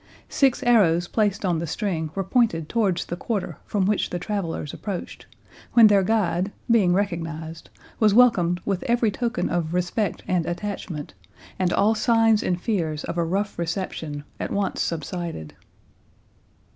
[0.29, 4.73] Six arrows placed on the string were pointed towards the quarter from which the travellers
[4.73, 5.27] approached,
[5.73, 11.13] when their guide, being recognised, was welcomed with every token of respect and attachment,
[11.59, 15.53] and all signs and fears of a rough reception at once subsided.